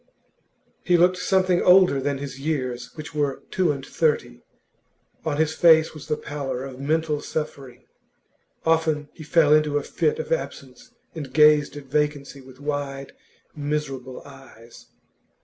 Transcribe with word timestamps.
He 0.83 0.97
looked 0.97 1.17
something 1.17 1.61
older 1.61 2.01
than 2.01 2.17
his 2.17 2.39
years, 2.39 2.89
which 2.95 3.13
were 3.13 3.43
two 3.51 3.71
and 3.71 3.85
thirty; 3.85 4.41
on 5.23 5.37
his 5.37 5.53
face 5.53 5.93
was 5.93 6.07
the 6.07 6.17
pallor 6.17 6.63
of 6.63 6.79
mental 6.79 7.21
suffering. 7.21 7.85
Often 8.65 9.09
he 9.13 9.21
fell 9.23 9.53
into 9.53 9.77
a 9.77 9.83
fit 9.83 10.17
of 10.17 10.31
absence, 10.31 10.89
and 11.13 11.31
gazed 11.31 11.77
at 11.77 11.83
vacancy 11.85 12.41
with 12.41 12.59
wide, 12.59 13.11
miserable 13.55 14.23
eyes. 14.25 14.87